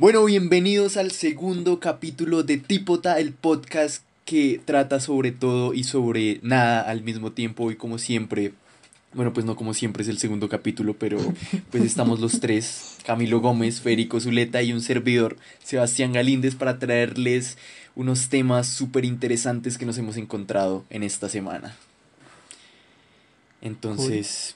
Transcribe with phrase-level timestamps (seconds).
[0.00, 6.38] Bueno, bienvenidos al segundo capítulo de Tipota, el podcast que trata sobre todo y sobre
[6.40, 8.52] nada al mismo tiempo y como siempre.
[9.12, 11.18] Bueno, pues no como siempre es el segundo capítulo, pero
[11.72, 17.58] pues estamos los tres, Camilo Gómez, Federico Zuleta y un servidor, Sebastián Galíndez, para traerles
[17.96, 21.76] unos temas súper interesantes que nos hemos encontrado en esta semana.
[23.62, 24.54] Entonces,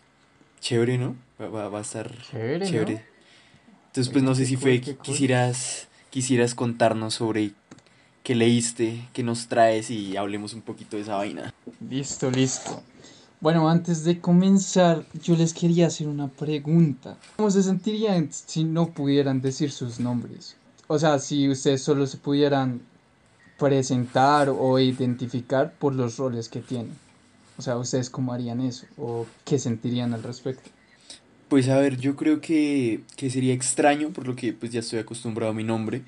[0.61, 1.17] chévere, ¿no?
[1.41, 3.12] Va, va, a estar chévere.
[3.93, 7.53] Entonces, pues no sé si fue, quisieras, quisieras contarnos sobre
[8.23, 11.53] qué leíste, qué nos traes y hablemos un poquito de esa vaina.
[11.91, 12.83] Listo, listo.
[13.43, 17.19] Bueno, antes de comenzar, yo les quería hacer una pregunta.
[17.37, 20.57] ¿Cómo se sentirían si no pudieran decir sus nombres?
[20.87, 22.81] O sea, si ustedes solo se pudieran
[23.59, 26.97] presentar o identificar por los roles que tienen.
[27.59, 28.87] O sea, ¿ustedes cómo harían eso?
[28.97, 30.71] ¿O qué sentirían al respecto?
[31.53, 35.53] Pues a ver, yo creo que, sería extraño, por lo que pues ya estoy acostumbrado
[35.53, 36.01] a mi nombre,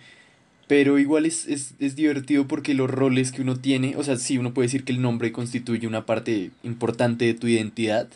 [0.68, 4.54] pero igual es, es, divertido porque los roles que uno tiene, o sea, sí, uno
[4.54, 8.08] puede decir que el nombre constituye una parte importante de tu identidad,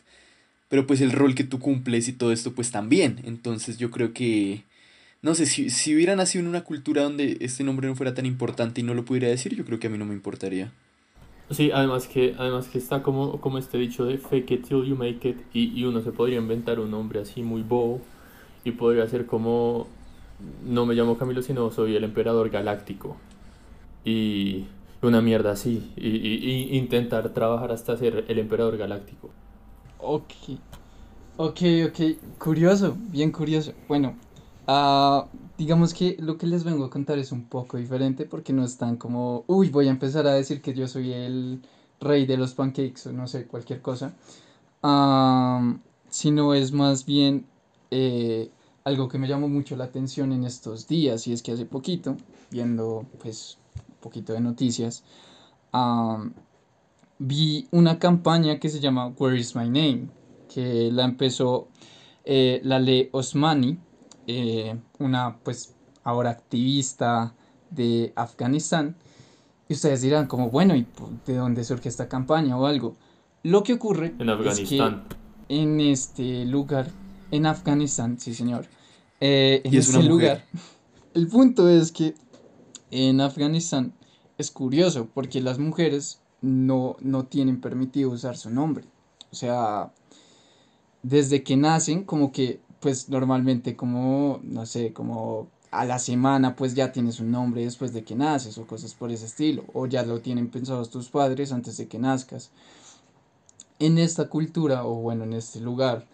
[0.70, 4.14] pero pues el rol que tú cumples y todo esto pues también, entonces yo creo
[4.14, 4.62] que,
[5.20, 8.24] no sé, si, si hubiera nacido en una cultura donde este nombre no fuera tan
[8.24, 10.72] importante y no lo pudiera decir, yo creo que a mí no me importaría.
[11.50, 14.96] Sí, además que, además que está como, como este dicho de fake it till you
[14.96, 18.00] make it y, y uno se podría inventar un nombre así muy bobo
[18.64, 19.86] y podría ser como,
[20.66, 23.16] no me llamo Camilo sino soy el emperador galáctico
[24.04, 24.66] y
[25.00, 29.30] una mierda así y, y, intentar trabajar hasta ser el emperador galáctico.
[30.00, 30.32] Ok,
[31.36, 33.72] ok, ok, curioso, bien curioso.
[33.88, 34.16] Bueno,
[34.66, 35.22] uh,
[35.58, 38.96] digamos que lo que les vengo a contar es un poco diferente porque no están
[38.96, 41.60] como, uy, voy a empezar a decir que yo soy el
[42.00, 44.14] rey de los pancakes o no sé, cualquier cosa.
[46.08, 47.44] sino es más bien
[47.90, 48.50] eh,
[48.84, 52.16] algo que me llamó mucho la atención en estos días y es que hace poquito,
[52.52, 55.02] viendo pues un poquito de noticias,
[57.18, 60.08] vi una campaña que se llama Where is My Name,
[60.48, 61.66] que la empezó
[62.24, 63.76] eh, la ley Osmani,
[64.28, 65.74] eh, una pues
[66.04, 67.34] ahora activista
[67.70, 68.94] de Afganistán.
[69.68, 70.86] Y ustedes dirán como, bueno, ¿y
[71.26, 72.94] de dónde surge esta campaña o algo?
[73.42, 75.04] Lo que ocurre en Afganistán.
[75.48, 76.90] en este lugar,
[77.30, 78.66] en Afganistán, sí señor,
[79.20, 80.44] eh, en ese lugar,
[81.14, 82.14] el punto es que
[82.90, 83.94] en Afganistán
[84.36, 88.84] es curioso porque las mujeres no, no tienen permitido usar su nombre.
[89.32, 89.90] O sea,
[91.02, 96.74] desde que nacen, como que pues normalmente como, no sé, como a la semana pues
[96.74, 100.02] ya tienes un nombre después de que naces o cosas por ese estilo, o ya
[100.02, 102.50] lo tienen pensados tus padres antes de que nazcas.
[103.78, 106.06] En esta cultura, o bueno, en este lugar,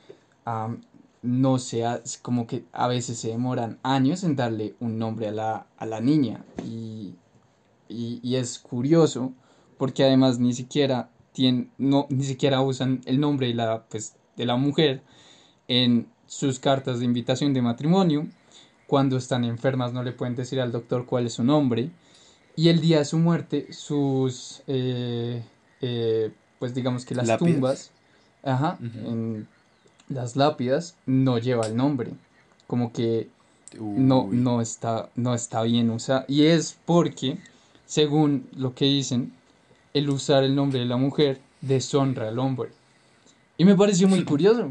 [1.23, 5.67] no sea como que a veces se demoran años en darle un nombre a la,
[5.79, 6.45] a la niña.
[6.63, 7.15] Y,
[7.89, 9.33] y, y, es curioso
[9.79, 14.45] porque además ni siquiera, tienen, no, ni siquiera usan el nombre de la, pues, de
[14.45, 15.03] la mujer
[15.69, 18.27] en sus cartas de invitación de matrimonio.
[18.89, 21.91] Cuando están enfermas no le pueden decir al doctor cuál es su nombre.
[22.57, 25.45] Y el día de su muerte, sus, eh,
[25.81, 27.93] eh, pues digamos que las tumbas,
[28.43, 29.47] ajá, en
[30.09, 32.11] las lápidas no lleva el nombre.
[32.67, 33.29] Como que
[33.79, 36.25] no, no, está, no está bien usado.
[36.27, 37.39] Y es porque,
[37.87, 39.33] según lo que dicen,
[39.95, 42.71] el usar el nombre de la mujer deshonra al hombre.
[43.57, 44.69] Y me pareció muy curioso.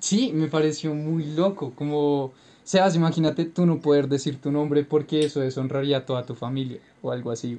[0.00, 2.32] Sí, me pareció muy loco, como,
[2.64, 6.80] Sebas, imagínate tú no poder decir tu nombre porque eso deshonraría a toda tu familia
[7.02, 7.58] o algo así.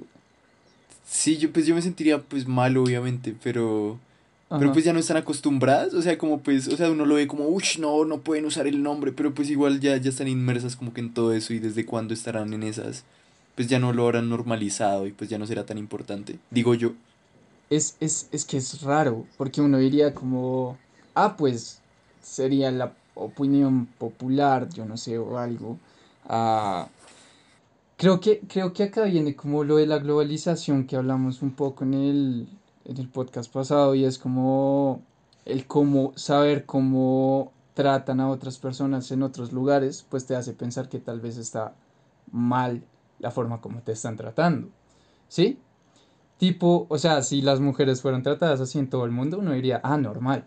[1.05, 3.97] Sí, yo pues yo me sentiría pues mal obviamente, pero
[4.49, 7.27] pero pues ya no están acostumbradas, o sea, como pues, o sea, uno lo ve
[7.27, 10.75] como, uy, no, no pueden usar el nombre, pero pues igual ya, ya están inmersas
[10.77, 13.03] como que en todo eso y desde cuándo estarán en esas,
[13.55, 16.93] pues ya no lo habrán normalizado y pues ya no será tan importante, digo yo.
[17.69, 20.77] Es, es, es que es raro, porque uno diría como,
[21.13, 21.81] ah, pues
[22.27, 25.77] sería la opinión popular, yo no sé, o algo.
[27.97, 31.83] Creo, que, creo que acá viene como lo de la globalización que hablamos un poco
[31.83, 32.49] en el,
[32.85, 35.01] en el podcast pasado y es como
[35.45, 40.89] el cómo saber cómo tratan a otras personas en otros lugares, pues te hace pensar
[40.89, 41.75] que tal vez está
[42.31, 42.83] mal
[43.19, 44.69] la forma como te están tratando.
[45.29, 45.59] ¿Sí?
[46.37, 49.81] Tipo, o sea, si las mujeres fueran tratadas así en todo el mundo, uno diría,
[49.83, 50.45] ah, normal.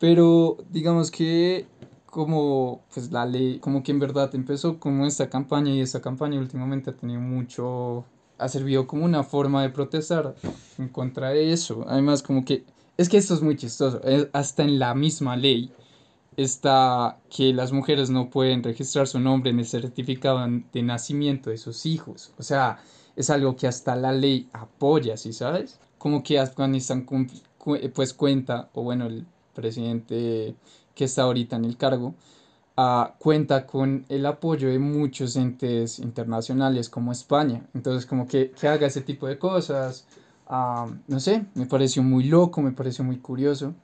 [0.00, 1.66] Pero digamos que
[2.06, 6.40] como pues la ley, como que en verdad empezó como esta campaña y esta campaña
[6.40, 8.06] últimamente ha tenido mucho,
[8.38, 10.34] ha servido como una forma de protestar
[10.78, 11.84] en contra de eso.
[11.86, 12.64] Además como que,
[12.96, 14.00] es que esto es muy chistoso,
[14.32, 15.70] hasta en la misma ley
[16.36, 20.40] está que las mujeres no pueden registrar su nombre en el certificado
[20.72, 22.32] de nacimiento de sus hijos.
[22.38, 22.78] O sea,
[23.16, 25.78] es algo que hasta la ley apoya, ¿sí sabes?
[25.98, 27.06] Como que Afganistán
[27.94, 30.54] pues cuenta, o bueno, el presidente
[30.94, 32.14] que está ahorita en el cargo,
[32.76, 37.66] ah, cuenta con el apoyo de muchos entes internacionales como España.
[37.74, 40.06] Entonces, como que, que haga ese tipo de cosas,
[40.48, 43.74] ah, no sé, me pareció muy loco, me pareció muy curioso.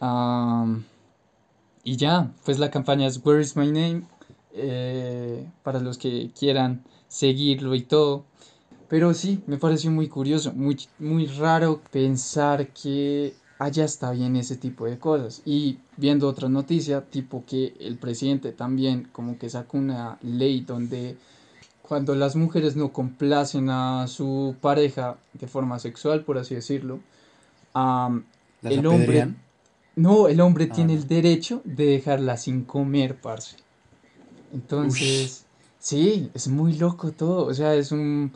[0.00, 0.66] Ah,
[1.84, 4.02] y ya, pues la campaña es Where is my name?
[4.52, 8.24] Eh, para los que quieran seguirlo y todo.
[8.88, 14.56] Pero sí, me pareció muy curioso, muy, muy raro pensar que allá está bien ese
[14.56, 15.42] tipo de cosas.
[15.44, 21.16] Y viendo otra noticia, tipo que el presidente también como que sacó una ley donde
[21.82, 27.00] cuando las mujeres no complacen a su pareja de forma sexual, por así decirlo,
[28.62, 29.34] el hombre...
[29.96, 33.56] No, el hombre ah, tiene el derecho de dejarla sin comer, parce.
[34.52, 35.44] Entonces,
[35.80, 37.46] sí, es muy loco todo.
[37.46, 38.32] O sea, es un...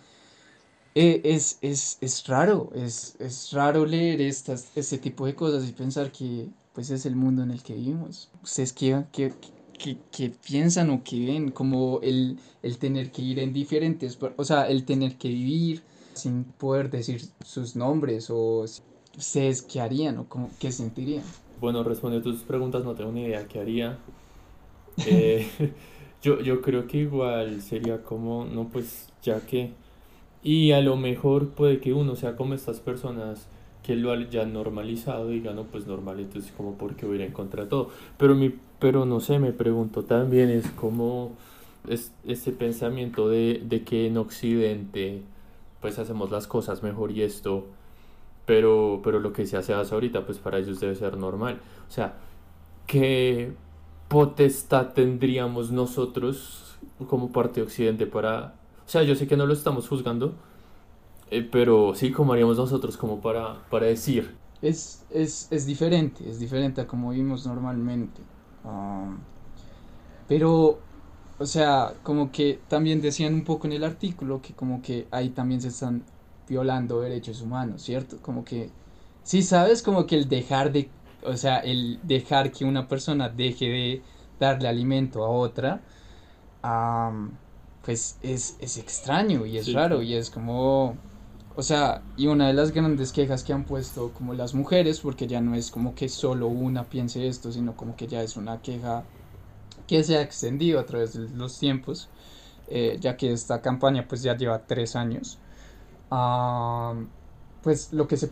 [0.95, 5.73] E, es, es, es raro, es, es, raro leer estas, este tipo de cosas y
[5.73, 8.31] pensar que pues es el mundo en el que vivimos.
[8.43, 9.33] ¿Ustedes qué, qué,
[10.11, 11.51] qué, piensan o qué ven?
[11.51, 16.45] Como el, el tener que ir en diferentes, o sea, el tener que vivir sin
[16.45, 18.65] poder decir sus nombres o
[19.17, 21.25] ustedes qué harían o cómo, qué sentirían.
[21.61, 23.99] Bueno, respondiendo a tus preguntas, no tengo ni idea qué haría.
[25.07, 25.49] Eh,
[26.23, 29.73] yo, yo creo que igual sería como, no, pues ya que...
[30.43, 33.49] Y a lo mejor puede que uno sea como estas personas
[33.83, 37.27] que lo han normalizado y digan, no, pues normal, entonces como porque voy a ir
[37.27, 37.91] en contra de todo.
[38.17, 41.33] Pero, mi, pero no sé, me pregunto también, es como
[41.89, 45.23] es, ese pensamiento de, de que en Occidente
[45.81, 47.67] pues hacemos las cosas mejor y esto
[48.47, 51.61] pero, pero lo que se hace ahorita, pues para ellos debe ser normal.
[51.89, 52.15] O sea,
[52.87, 53.53] ¿qué
[54.09, 56.77] potestad tendríamos nosotros
[57.09, 58.55] como parte de Occidente para...
[58.87, 60.35] O sea, yo sé que no lo estamos juzgando,
[61.31, 64.37] eh, pero sí, ¿cómo haríamos nosotros como para, para decir?
[64.61, 68.21] Es, es, es diferente, es diferente a como vivimos normalmente.
[68.65, 69.19] Um,
[70.29, 70.79] pero,
[71.39, 75.31] o sea, como que también decían un poco en el artículo que como que ahí
[75.31, 76.05] también se están
[76.49, 78.19] violando derechos humanos, ¿cierto?
[78.23, 78.71] Como que,
[79.23, 80.91] sí, sabes, como que el dejar de,
[81.25, 84.03] o sea, el dejar que una persona deje de
[84.39, 85.83] darle alimento a otra,
[87.85, 90.97] pues es, es, extraño y es raro y es como,
[91.57, 95.27] o sea, y una de las grandes quejas que han puesto como las mujeres, porque
[95.27, 98.63] ya no es como que solo una piense esto, sino como que ya es una
[98.63, 99.05] queja
[99.87, 102.09] que se ha extendido a través de los tiempos,
[102.69, 105.39] eh, ya que esta campaña pues ya lleva tres años.
[107.63, 108.31] Pues lo que, se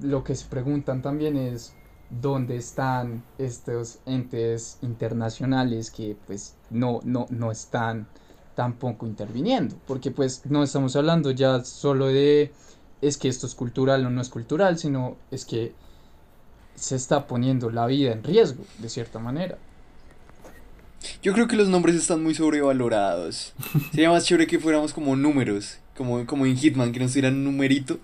[0.00, 1.74] lo que se preguntan también es
[2.10, 8.06] dónde están estos entes internacionales que pues no, no, no están
[8.54, 12.52] tampoco interviniendo, porque pues no estamos hablando ya solo de
[13.00, 15.72] es que esto es cultural o no es cultural, sino es que
[16.74, 19.58] se está poniendo la vida en riesgo, de cierta manera.
[21.22, 23.54] Yo creo que los nombres están muy sobrevalorados.
[23.90, 27.44] Sería más chévere que fuéramos como números, como, como en Hitman, que nos dieran un
[27.44, 27.98] numerito.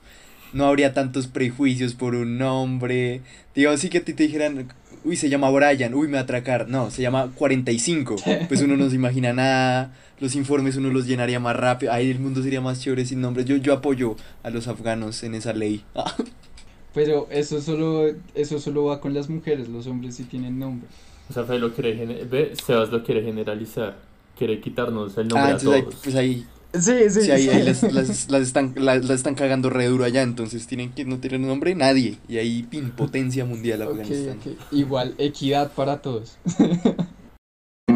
[0.53, 3.23] No habría tantos prejuicios por un nombre.
[3.55, 4.73] Digo, así que a ti te dijeran,
[5.05, 6.69] uy, se llama Brian, uy, me va a atracar.
[6.69, 8.17] No, se llama 45.
[8.49, 9.93] Pues uno no se imagina nada.
[10.21, 11.93] Los informes uno los llenaría más rápido.
[11.93, 13.47] Ahí el mundo sería más chévere sin nombres.
[13.47, 15.85] Yo, yo apoyo a los afganos en esa ley.
[16.95, 20.89] Pero eso solo, eso solo va con las mujeres, los hombres sí tienen nombre.
[21.31, 23.97] O sea, Fe lo quiere, ve, Sebas lo quiere generalizar.
[24.37, 25.95] Quiere quitarnos el nombre ah, a todos.
[26.03, 27.23] pues ahí Sí, sí.
[27.23, 31.41] Sí, ahí, las, están, las, están cagando re duro allá, entonces tienen que no tener
[31.41, 32.19] nombre nadie.
[32.29, 34.39] Y ahí, pin, potencia mundial Afganistán.
[34.71, 36.37] Igual, equidad para todos.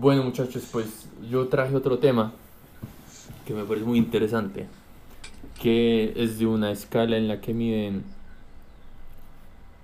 [0.00, 0.86] bueno, muchachos, pues
[1.30, 2.32] yo traje otro tema
[3.44, 4.66] que me parece muy interesante.
[5.60, 8.02] Que es de una escala en la que miden.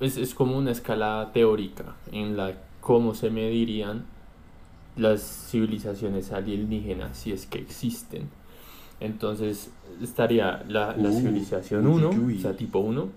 [0.01, 4.16] Es, es como una escala teórica en la cómo se medirían
[4.97, 8.29] las civilizaciones alienígenas, si es que existen.
[9.01, 9.71] Entonces
[10.03, 13.09] estaría la, la uh, civilización 1, o sea, tipo 1,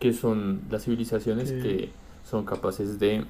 [0.00, 1.90] que son las civilizaciones que
[2.28, 3.24] son capaces de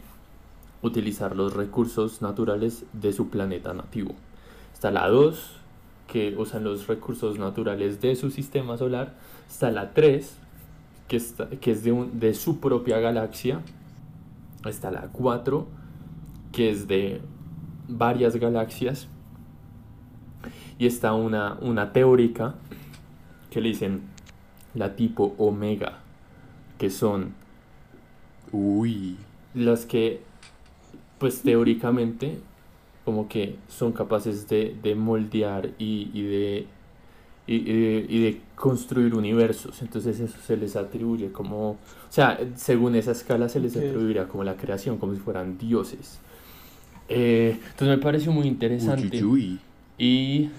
[0.82, 4.14] utilizar los recursos naturales de su planeta nativo.
[4.72, 5.58] Está la 2,
[6.06, 9.14] que usan los recursos naturales de su sistema solar.
[9.48, 10.36] Está la 3,
[11.06, 13.60] que, está, que es de, un, de su propia galaxia.
[14.64, 15.66] Está la 4,
[16.52, 17.20] que es de
[17.88, 19.08] varias galaxias
[20.78, 22.54] y está una, una teórica
[23.50, 24.02] que le dicen
[24.74, 25.98] la tipo omega,
[26.78, 27.34] que son
[28.52, 29.16] Uy.
[29.54, 30.20] Las que,
[31.18, 32.38] pues teóricamente,
[33.04, 36.66] como que son capaces de, de moldear y, y de
[37.46, 39.80] y, y, de construir universos.
[39.80, 41.76] Entonces eso se les atribuye como, o
[42.10, 46.20] sea, según esa escala se les atribuirá como la creación, como si fueran dioses.
[47.08, 49.22] Eh, entonces me pareció muy interesante.
[49.98, 50.50] Y,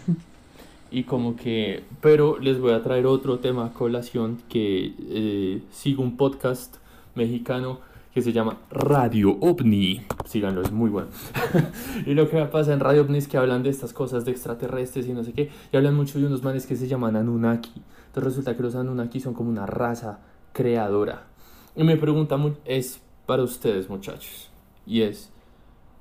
[0.91, 6.03] y como que, pero les voy a traer otro tema a colación que eh, sigo
[6.03, 6.77] un podcast
[7.15, 7.79] mexicano
[8.13, 10.01] que se llama Radio OVNI.
[10.25, 11.09] Síganlo, es muy bueno.
[12.05, 15.07] y lo que pasa en Radio OVNI es que hablan de estas cosas de extraterrestres
[15.07, 15.49] y no sé qué.
[15.71, 17.71] Y hablan mucho de unos manes que se llaman Anunnaki.
[18.07, 20.19] Entonces resulta que los Anunnaki son como una raza
[20.53, 21.27] creadora.
[21.75, 24.49] Y me pregunta, es para ustedes muchachos.
[24.87, 25.31] Y es,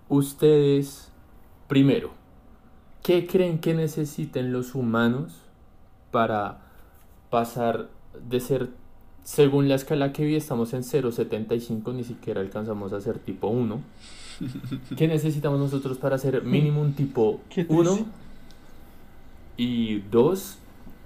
[0.09, 1.11] ustedes,
[1.69, 2.11] primero,
[3.03, 5.35] ¿qué creen que necesiten los humanos
[6.11, 6.61] para
[7.31, 7.89] pasar
[8.29, 8.71] de ser
[9.29, 13.79] según la escala que vi, estamos en 0.75, ni siquiera alcanzamos a ser tipo 1.
[14.97, 18.07] ¿Qué necesitamos nosotros para ser mínimo un tipo 1?
[19.59, 20.59] Y 2,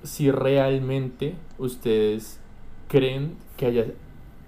[0.04, 2.38] si realmente ustedes
[2.86, 3.86] creen que haya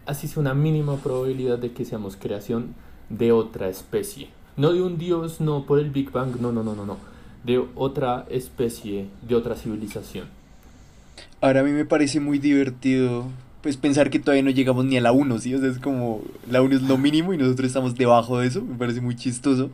[0.06, 2.76] así sea una mínima probabilidad de que seamos creación
[3.08, 4.28] de otra especie.
[4.56, 6.98] No de un dios, no por el Big Bang, no, no, no, no, no.
[7.44, 10.26] De otra especie, de otra civilización.
[11.40, 13.26] Ahora a mí me parece muy divertido
[13.60, 15.54] pues pensar que todavía no llegamos ni a la 1, ¿sí?
[15.54, 18.60] O sea, es como la 1 es lo mínimo y nosotros estamos debajo de eso,
[18.60, 19.70] me parece muy chistoso.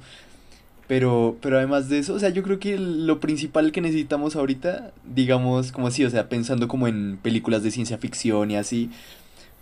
[0.86, 4.92] Pero, pero además de eso, o sea, yo creo que lo principal que necesitamos ahorita,
[5.12, 8.90] digamos, como así, o sea, pensando como en películas de ciencia ficción y así,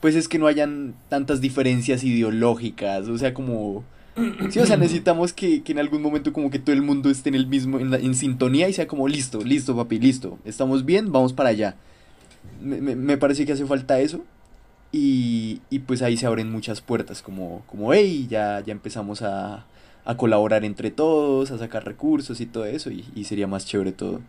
[0.00, 3.82] pues es que no hayan tantas diferencias ideológicas, o sea, como...
[4.50, 7.28] Sí, o sea, necesitamos que, que en algún momento como que todo el mundo esté
[7.28, 11.12] en el mismo, en, en sintonía y sea como, listo, listo, papi, listo, estamos bien,
[11.12, 11.76] vamos para allá
[12.60, 14.24] me, me, parece que hace falta eso.
[14.90, 19.66] Y, y, pues ahí se abren muchas puertas, como, como hey, ya, ya empezamos a,
[20.06, 23.92] a colaborar entre todos, a sacar recursos y todo eso, y, y sería más chévere
[23.92, 24.20] todo.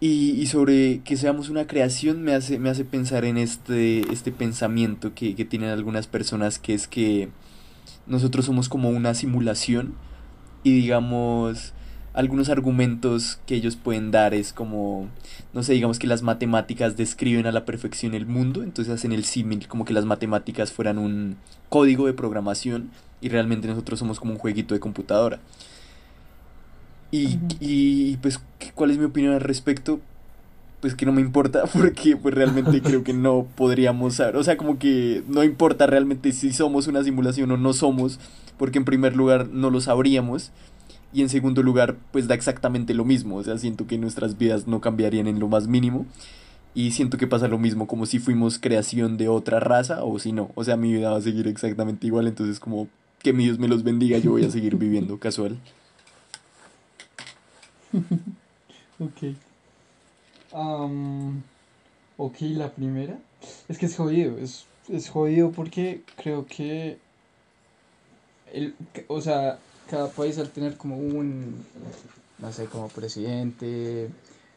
[0.00, 4.32] Y, y, sobre que seamos una creación me hace, me hace pensar en este, este
[4.32, 7.28] pensamiento que, que tienen algunas personas, que es que
[8.10, 9.94] nosotros somos como una simulación
[10.62, 11.72] y digamos
[12.12, 15.08] algunos argumentos que ellos pueden dar es como,
[15.54, 19.24] no sé, digamos que las matemáticas describen a la perfección el mundo, entonces hacen el
[19.24, 21.36] símil como que las matemáticas fueran un
[21.68, 22.90] código de programación
[23.20, 25.38] y realmente nosotros somos como un jueguito de computadora.
[27.12, 28.40] Y, y pues,
[28.74, 30.00] ¿cuál es mi opinión al respecto?
[30.80, 34.56] Pues que no me importa porque pues realmente creo que no podríamos saber, o sea,
[34.56, 38.18] como que no importa realmente si somos una simulación o no somos,
[38.56, 40.52] porque en primer lugar no lo sabríamos
[41.12, 43.36] y en segundo lugar, pues da exactamente lo mismo.
[43.36, 46.06] O sea, siento que nuestras vidas no cambiarían en lo más mínimo.
[46.72, 50.30] Y siento que pasa lo mismo como si fuimos creación de otra raza o si
[50.32, 50.50] no.
[50.54, 52.28] O sea, mi vida va a seguir exactamente igual.
[52.28, 52.88] Entonces, como
[53.22, 55.58] que mi Dios me los bendiga, yo voy a seguir viviendo casual.
[59.00, 59.49] ok.
[60.52, 63.18] Ok, la primera.
[63.68, 64.38] Es que es jodido.
[64.38, 66.98] Es, es jodido porque creo que.
[68.52, 68.74] El,
[69.08, 71.64] o sea, cada país al tener como un,
[72.38, 74.10] no sé, como presidente,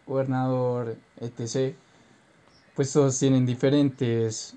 [0.05, 1.75] gobernador, etc.,
[2.75, 4.55] pues todos tienen diferentes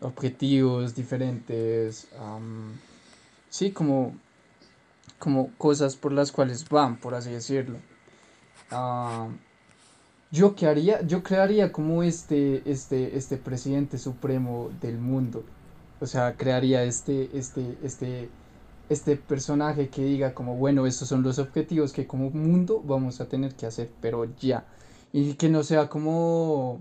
[0.00, 2.06] objetivos, diferentes,
[3.50, 4.14] sí, como,
[5.18, 7.78] como cosas por las cuales van, por así decirlo.
[10.30, 15.44] Yo qué haría, yo crearía como este, este, este presidente supremo del mundo.
[16.00, 18.28] O sea, crearía este, este, este,
[18.88, 23.28] este personaje que diga como, bueno, estos son los objetivos que como mundo vamos a
[23.28, 24.64] tener que hacer, pero ya.
[25.12, 26.80] Y que no sea como...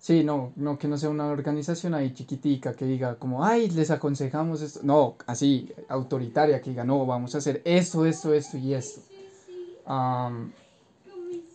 [0.00, 3.90] Sí, no, no, que no sea una organización ahí chiquitica que diga como, ay, les
[3.90, 4.80] aconsejamos esto.
[4.84, 9.00] No, así, autoritaria, que diga, no, vamos a hacer esto, esto, esto y esto.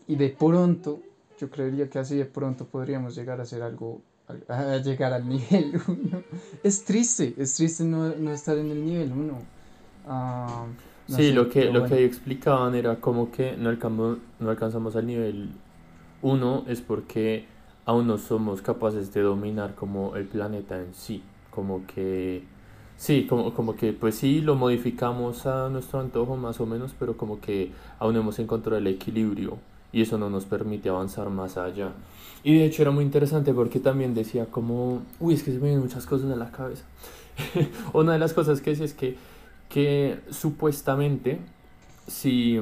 [0.07, 1.01] Y de pronto,
[1.39, 4.01] yo creería que así de pronto podríamos llegar a hacer algo
[4.47, 6.23] a llegar al nivel 1.
[6.63, 9.33] Es triste, es triste no, estar en el nivel 1.
[10.07, 10.65] Ah,
[11.07, 15.49] sí, lo que, lo que explicaban era como que no alcanzamos, no alcanzamos al nivel
[16.21, 17.45] 1 es porque
[17.85, 21.21] aún no somos capaces de dominar como el planeta en sí.
[21.49, 22.43] Como que,
[22.97, 27.15] sí, como, como que pues sí, lo modificamos a nuestro antojo más o menos, pero
[27.15, 29.57] como que aún hemos encontrado el equilibrio
[29.93, 31.91] y eso no nos permite avanzar más allá.
[32.43, 35.65] Y de hecho era muy interesante porque también decía como, uy, es que se me
[35.65, 36.83] vienen muchas cosas en la cabeza.
[37.93, 39.15] Una de las cosas que decía es que,
[39.69, 41.39] que supuestamente
[42.07, 42.59] si,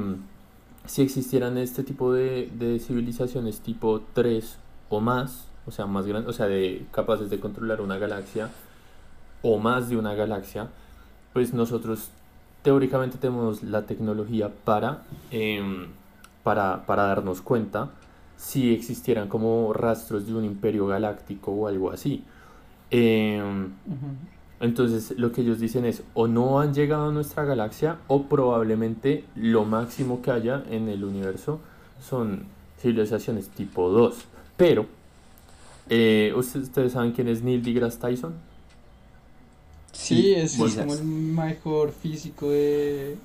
[0.86, 4.58] si existieran este tipo de, de civilizaciones tipo 3
[4.90, 8.50] o más, o sea, más grandes, o sea, de, capaces de controlar una galaxia,
[9.42, 10.70] o más de una galaxia,
[11.34, 12.10] pues nosotros
[12.62, 15.88] teóricamente tenemos la tecnología para, em,
[16.44, 17.92] para, para darnos cuenta
[18.38, 22.24] si existieran como rastros de un imperio galáctico o algo así.
[22.90, 23.72] Em,
[24.60, 29.24] entonces lo que ellos dicen es o no han llegado a nuestra galaxia o probablemente
[29.36, 31.60] lo máximo que haya en el universo
[32.02, 32.46] son
[32.80, 34.16] civilizaciones tipo 2.
[34.58, 34.88] Pero,
[35.90, 38.34] eh, ¿ustedes, saben quién es Neil deGrasse Tyson?
[39.92, 43.18] Sí, es, como el mejor físico de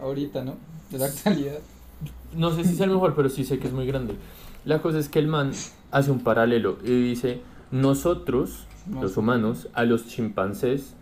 [0.00, 0.54] ahorita, ¿no?
[0.90, 1.58] De la actualidad.
[2.36, 4.14] No sé si es el mejor, pero sí sé que es muy grande.
[4.64, 5.52] La cosa es que el man
[5.90, 10.94] hace un paralelo y dice, nosotros, los humanos, a los chimpancés,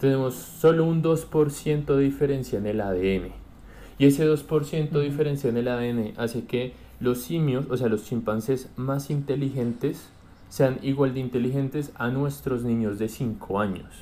[0.00, 3.32] tenemos solo un 2% de diferencia en el ADN.
[3.98, 8.04] Y ese 2% de diferencia en el ADN hace que los simios, o sea, los
[8.04, 10.08] chimpancés más inteligentes,
[10.48, 13.92] sean igual de inteligentes a nuestros niños de 5 años.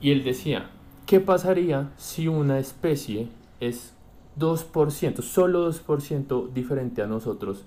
[0.00, 0.70] Y él decía,
[1.06, 3.28] ¿qué pasaría si una especie
[3.60, 3.92] es
[4.38, 7.64] 2%, solo 2% diferente a nosotros?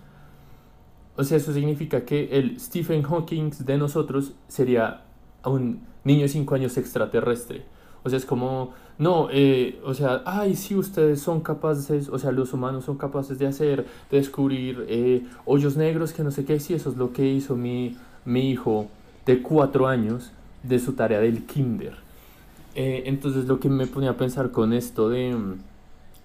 [1.17, 5.05] O sea, eso significa que el Stephen Hawking de nosotros sería
[5.45, 7.63] un niño de 5 años extraterrestre.
[8.03, 12.31] O sea, es como, no, eh, o sea, ay, sí, ustedes son capaces, o sea,
[12.31, 16.59] los humanos son capaces de hacer, de descubrir eh, hoyos negros, que no sé qué,
[16.59, 18.87] sí, eso es lo que hizo mi, mi hijo
[19.25, 20.31] de 4 años
[20.63, 21.95] de su tarea del kinder.
[22.75, 25.35] Eh, entonces lo que me ponía a pensar con esto de,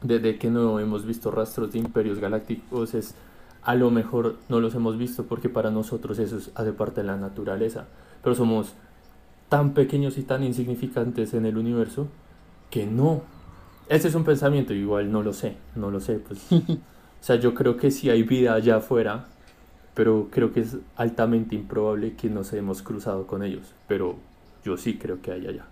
[0.03, 3.15] de, que no hemos visto rastros de imperios galácticos es
[3.63, 7.17] a lo mejor no los hemos visto porque para nosotros eso hace parte de la
[7.17, 7.87] naturaleza,
[8.23, 8.75] pero somos
[9.49, 12.09] tan pequeños y tan insignificantes en el universo
[12.71, 13.23] que no.
[13.89, 16.41] Ese es un pensamiento, igual no lo sé, no lo sé, pues.
[16.53, 16.79] o
[17.21, 19.27] sea, yo creo que sí hay vida allá afuera,
[19.95, 24.17] pero creo que es altamente improbable que nos hemos cruzado con ellos, pero
[24.65, 25.67] yo sí creo que hay allá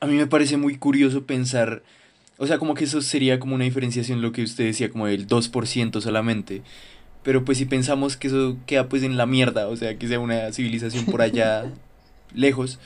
[0.00, 1.82] a mí me parece muy curioso pensar,
[2.38, 5.26] o sea, como que eso sería como una diferenciación lo que usted decía, como el
[5.26, 6.62] 2% solamente.
[7.24, 10.20] Pero pues si pensamos que eso queda pues en la mierda, o sea, que sea
[10.20, 11.64] una civilización por allá
[12.34, 12.78] lejos,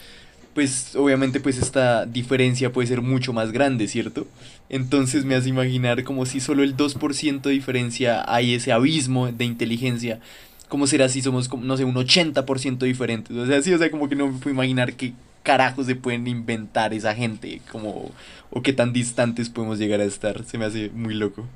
[0.55, 4.27] pues obviamente pues esta diferencia puede ser mucho más grande, ¿cierto?
[4.71, 9.45] Entonces me hace imaginar como si solo el 2% de diferencia hay ese abismo de
[9.45, 10.21] inteligencia.
[10.69, 13.37] ¿Cómo será si somos, no sé, un 80% diferentes?
[13.37, 15.13] O sea, sí, o sea, como que no me puedo imaginar que
[15.43, 17.63] carajos se pueden inventar esa gente?
[17.71, 18.15] Como,
[18.51, 20.45] ¿O qué tan distantes podemos llegar a estar?
[20.45, 21.51] Se me hace muy loco.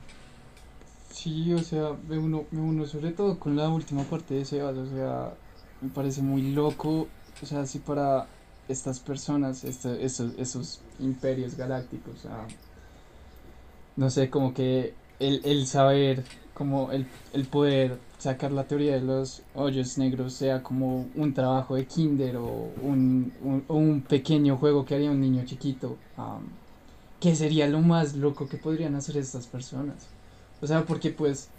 [1.10, 4.76] Sí, o sea, me uno, me uno sobre todo con la última parte de Sebas,
[4.76, 5.38] o sea,
[5.80, 7.10] me parece muy loco,
[7.42, 8.30] o sea, así para
[8.68, 12.46] estas personas, este, esos, esos imperios galácticos, o sea,
[13.96, 16.24] no sé, como que el, el saber,
[16.56, 21.74] como el, el poder sacar la teoría de los hoyos negros sea como un trabajo
[21.74, 23.30] de kinder o un,
[23.68, 25.98] un, pequeño juego que haría un niño chiquito,
[27.20, 30.08] ¿qué sería lo más loco que podrían hacer estas personas?
[30.62, 31.50] O sea, porque pues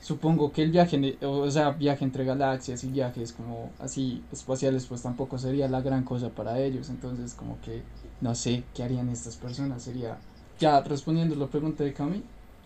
[0.00, 5.02] supongo que el viaje, o sea, viaje entre galaxias y viajes como así espaciales, pues
[5.02, 6.88] tampoco sería la gran cosa para ellos.
[6.88, 7.82] Entonces, como que
[8.22, 9.82] no sé qué harían estas personas.
[9.82, 10.18] Sería,
[10.58, 12.22] ya respondiendo la pregunta de Cami,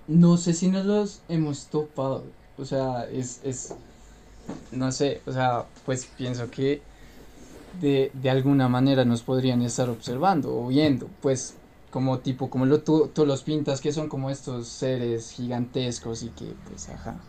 [0.06, 2.24] no sé si nos los hemos topado
[2.56, 3.74] o sea, es, es,
[4.70, 6.82] no sé, o sea, pues pienso que
[7.72, 12.82] de, de alguna manera nos podrían estar observando o viendo, pues como tipo, como lo,
[12.82, 17.24] tú, tú los pintas, que son como estos seres gigantescos y que, pues, ajá,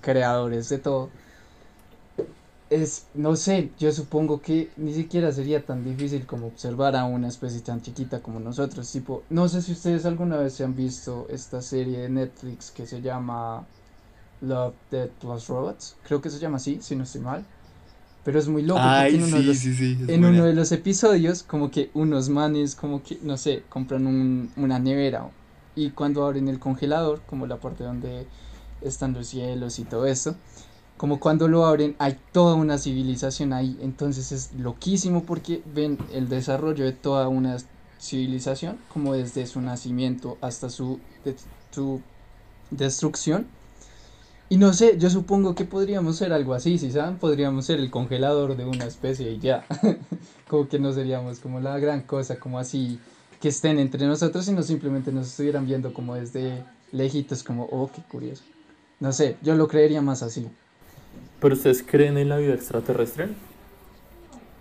[0.00, 1.10] creadores de todo.
[2.72, 7.28] Es, no sé, yo supongo que ni siquiera sería tan difícil como observar a una
[7.28, 8.90] especie tan chiquita como nosotros.
[8.90, 12.86] Tipo, no sé si ustedes alguna vez se han visto esta serie de Netflix que
[12.86, 13.66] se llama
[14.40, 15.96] Love, Dead Plus Robots.
[16.02, 17.44] Creo que se llama así, si no estoy mal.
[18.24, 18.80] Pero es muy loco.
[18.80, 23.18] en, uno, de los, en uno de los episodios, como que unos manes, como que,
[23.22, 25.28] no sé, compran un, una nevera.
[25.74, 28.26] Y cuando abren el congelador, como la parte donde
[28.80, 30.36] están los cielos y todo eso,
[31.02, 33.76] como cuando lo abren, hay toda una civilización ahí.
[33.82, 37.56] Entonces es loquísimo porque ven el desarrollo de toda una
[38.00, 41.00] civilización, como desde su nacimiento hasta su,
[41.72, 42.00] su
[42.70, 43.48] destrucción
[44.48, 47.90] y no sé, yo supongo que podríamos ser algo así, si saben, podríamos ser el
[47.90, 49.66] congelador de una especie y ya.
[50.46, 53.00] como que no seríamos como la gran cosa, como así,
[53.40, 56.62] que estén entre nosotros y no simplemente nos estuvieran viendo como desde
[56.92, 58.44] lejitos, como, oh, qué curioso.
[59.00, 60.46] No sé, yo lo creería más así.
[61.42, 63.28] ¿Pero ustedes creen en la vida extraterrestre?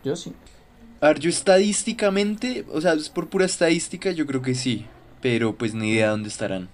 [0.03, 0.33] Yo sí.
[0.99, 4.87] A ver, yo estadísticamente, o sea, por pura estadística, yo creo que sí,
[5.21, 6.69] pero pues ni idea dónde estarán.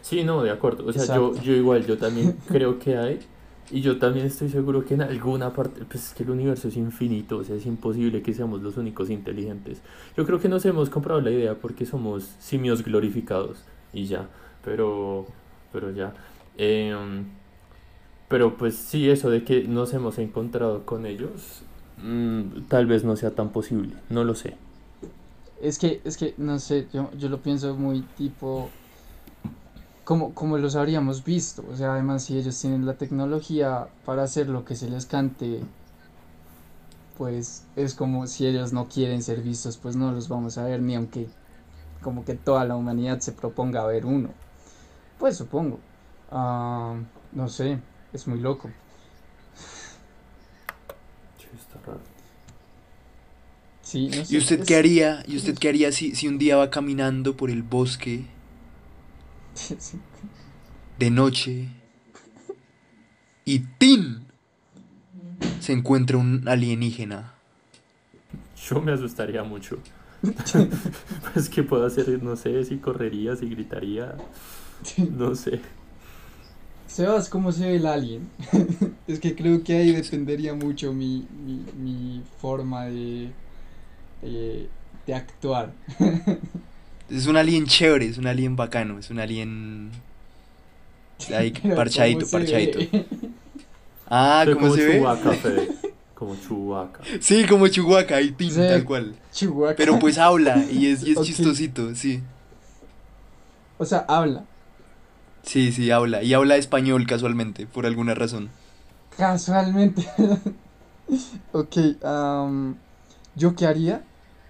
[0.00, 0.86] Sí, no, de acuerdo.
[0.86, 3.20] O sea, yo, yo igual, yo también creo que hay,
[3.70, 6.76] Y yo también estoy seguro que en alguna parte, pues es que el universo es
[6.78, 9.82] infinito, o sea, es imposible que seamos los únicos inteligentes.
[10.16, 13.58] Yo creo que nos hemos comprado la idea porque somos simios glorificados
[13.92, 14.26] y ya,
[14.64, 15.26] pero,
[15.70, 16.14] pero ya.
[16.56, 17.26] Em,
[18.30, 21.62] pero pues sí, eso de que nos hemos encontrado con ellos,
[22.00, 24.56] mm, tal vez no sea tan posible, no lo sé.
[25.60, 28.70] Es que, es que, no sé, yo, yo lo pienso muy tipo,
[30.04, 34.48] como, como los habríamos visto, o sea, además si ellos tienen la tecnología para hacer
[34.48, 35.62] lo que se les cante,
[37.18, 40.80] pues es como si ellos no quieren ser vistos, pues no los vamos a ver,
[40.80, 41.26] ni aunque
[42.00, 44.30] como que toda la humanidad se proponga ver uno.
[45.18, 45.80] Pues supongo.
[46.30, 46.94] Ah,
[47.32, 47.80] no sé,
[48.12, 48.70] es muy loco.
[51.58, 52.00] está raro.
[53.92, 55.24] ¿Y usted qué haría?
[55.26, 58.24] ¿Y usted qué haría si, si un día va caminando por el bosque
[60.98, 61.68] de noche
[63.44, 64.26] y ¡tin!
[65.60, 67.34] se encuentra un alienígena?
[68.68, 69.78] Yo me asustaría mucho.
[71.32, 74.14] pues que puedo hacer, no sé, si correría, si gritaría,
[75.10, 75.60] no sé.
[76.92, 78.28] Sebas, ¿cómo se ve el alien?
[79.06, 83.30] es que creo que ahí dependería mucho mi, mi, mi forma de
[84.22, 84.68] eh,
[85.06, 85.72] de actuar.
[87.10, 89.92] es un alien chévere, es un alien bacano, es un alien
[91.34, 92.80] ahí parchadito, parchadito.
[94.08, 95.68] Ah, ¿cómo como se ve?
[96.14, 97.00] Como Chubaca.
[97.20, 99.14] Sí, como Chubaca, y tin, tal cual.
[99.76, 102.20] Pero pues habla y es, y es chistosito, sí.
[103.78, 104.44] O sea, habla.
[105.42, 106.22] Sí, sí, habla.
[106.22, 108.50] Y habla español casualmente, por alguna razón.
[109.16, 110.08] Casualmente.
[111.52, 111.76] ok,
[113.36, 114.02] ¿yo qué haría?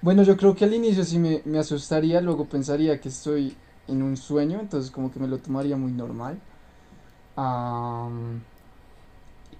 [0.02, 3.56] Bueno, yo creo que al inicio sí me, asustaría, luego pensaría que estoy
[3.88, 6.38] en un sueño, entonces como que me lo tomaría muy normal.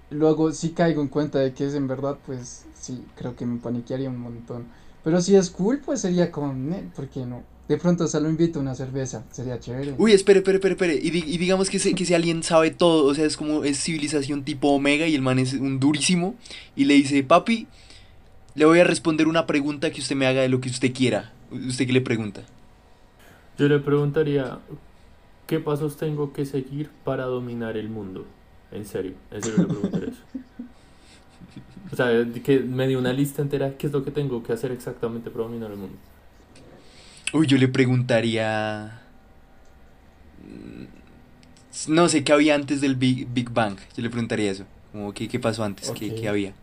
[0.09, 3.59] luego si caigo en cuenta de que es en verdad, pues sí, creo que me
[3.59, 4.65] paniquearía un montón.
[5.03, 6.53] Pero si es cool, pues sería como,
[6.95, 7.43] ¿por qué no?
[7.67, 9.95] De pronto solo invito a una cerveza, sería chévere.
[9.97, 10.95] Uy, espere, espere, espere, espere.
[10.95, 14.43] Y, y digamos que, que si alguien sabe todo, o sea, es como, es civilización
[14.43, 16.35] tipo Omega y el man es un durísimo.
[16.75, 17.67] Y le dice, papi,
[18.55, 21.31] le voy a responder una pregunta que usted me haga de lo que usted quiera.
[21.51, 22.41] ¿Usted qué le pregunta?
[23.57, 24.59] Yo le preguntaría,
[25.47, 28.25] ¿qué pasos tengo que seguir para dominar el mundo?
[28.71, 30.23] En serio, en serio le preguntaría eso.
[31.91, 32.07] O sea,
[32.43, 35.43] que me dio una lista entera, ¿qué es lo que tengo que hacer exactamente para
[35.43, 35.97] dominar el mundo?
[37.33, 39.01] Uy, yo le preguntaría...
[40.43, 43.77] Mm, no sé, ¿qué había antes del Big, Big Bang?
[43.95, 44.65] Yo le preguntaría eso.
[44.91, 45.89] Como, ¿qué, qué pasó antes?
[45.91, 46.53] ¿Qué, ¿Qué había?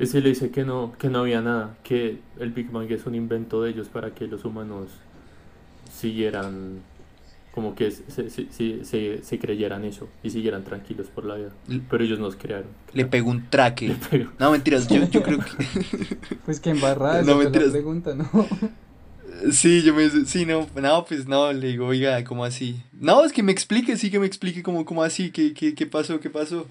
[0.00, 3.14] Si le dice que no, que no había nada, que el Big Bang es un
[3.14, 4.88] invento de ellos para que los humanos
[5.92, 6.80] siguieran,
[7.52, 11.50] como que se, se, se, creyeran eso y siguieran tranquilos por la vida.
[11.88, 12.68] Pero ellos nos crearon.
[12.92, 13.94] Le pegó un traque.
[14.40, 16.16] No, mentiras, yo, yo creo que...
[16.44, 17.68] Pues que embarrada no, mentiras.
[17.68, 18.28] la pregunta, ¿no?
[19.52, 20.08] Sí, yo me...
[20.26, 22.82] Sí, no, no, pues no, le digo, oiga, ¿cómo así?
[22.92, 25.86] No, es que me explique, sí que me explique cómo, cómo así, qué, qué, qué
[25.86, 26.66] pasó, qué pasó.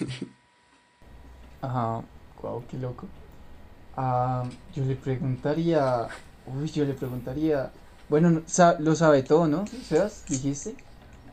[1.60, 2.02] Ajá
[2.44, 3.08] wow, qué loco.
[3.96, 6.08] Ah, yo le preguntaría,
[6.46, 7.72] uy, yo le preguntaría,
[8.08, 8.42] bueno,
[8.80, 9.64] lo sabe todo, ¿no?
[9.88, 10.24] ¿Sebas?
[10.28, 10.76] ¿Dijiste?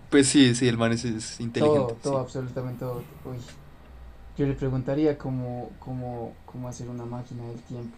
[0.09, 1.03] Pues sí, sí, el man es,
[1.39, 1.61] inteligente.
[1.61, 3.03] Todo, todo, absolutamente todo.
[3.25, 3.37] Uy.
[4.37, 7.95] Yo le preguntaría cómo, cómo, cómo hacer una máquina del tiempo.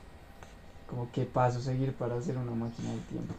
[0.94, 3.34] Como qué paso seguir para hacer una máquina del tiempo.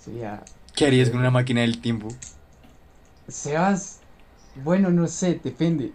[0.00, 0.42] Sería...
[0.74, 2.08] ¿Qué harías con una máquina del tiempo?
[3.28, 4.00] Sebas,
[4.64, 5.92] bueno, no sé, depende.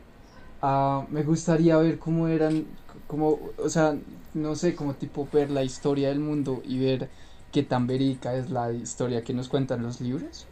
[0.62, 2.68] Ah, me gustaría ver cómo eran,
[3.06, 3.98] como, o sea,
[4.34, 7.10] no sé, como tipo ver la historia del mundo y ver
[7.52, 10.46] qué tan verídica es la historia que nos cuentan los libros.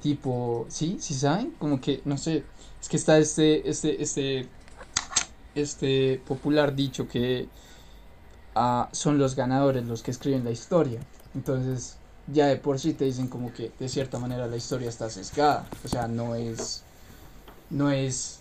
[0.00, 2.44] Tipo, sí, sí saben, como que, no sé,
[2.80, 4.46] es que está este, este, este,
[5.56, 7.48] este popular dicho que
[8.54, 11.00] ah, son los ganadores los que escriben la historia.
[11.34, 15.10] Entonces, ya de por sí te dicen como que de cierta manera la historia está
[15.10, 15.66] sesgada.
[15.84, 16.82] O sea, no es,
[17.70, 18.40] no es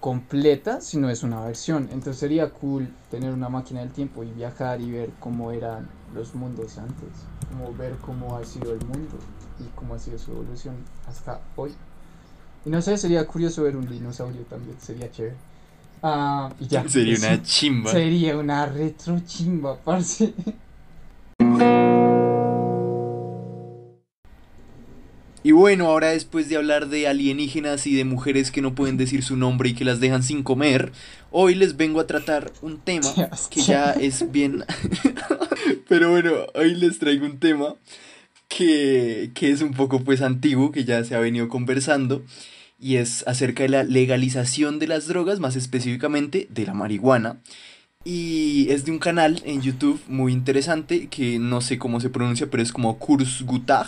[0.00, 1.88] completa, sino es una versión.
[1.90, 6.34] Entonces sería cool tener una máquina del tiempo y viajar y ver cómo eran los
[6.34, 7.08] mundos antes,
[7.48, 9.16] como ver cómo ha sido el mundo
[9.58, 10.76] y cómo ha sido su evolución
[11.08, 11.74] hasta hoy.
[12.64, 15.36] Y no sé, sería curioso ver un dinosaurio también, sería chévere.
[16.06, 16.86] Ah, y ya.
[16.86, 17.90] Sería una chimba.
[17.90, 20.34] Sería una retro chimba, parce.
[25.42, 29.22] Y bueno, ahora después de hablar de alienígenas y de mujeres que no pueden decir
[29.22, 30.92] su nombre y que las dejan sin comer,
[31.30, 33.08] hoy les vengo a tratar un tema
[33.50, 34.64] que ya es bien...
[35.88, 37.76] Pero bueno, hoy les traigo un tema
[38.48, 42.22] que, que es un poco pues antiguo, que ya se ha venido conversando.
[42.78, 47.40] Y es acerca de la legalización de las drogas, más específicamente de la marihuana.
[48.04, 52.50] Y es de un canal en YouTube muy interesante que no sé cómo se pronuncia,
[52.50, 53.86] pero es como Kurzgutag.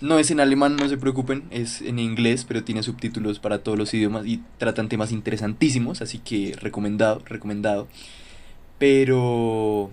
[0.00, 3.76] No es en alemán, no se preocupen, es en inglés, pero tiene subtítulos para todos
[3.76, 7.88] los idiomas y tratan temas interesantísimos, así que recomendado, recomendado.
[8.78, 9.90] Pero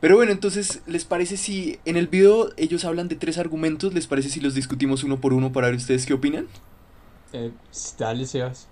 [0.00, 3.94] pero bueno, entonces, ¿les parece si en el video ellos hablan de tres argumentos?
[3.94, 6.46] ¿Les parece si los discutimos uno por uno para ver ustedes qué opinan?
[7.32, 7.50] Eh,
[7.98, 8.68] dale, Sebas.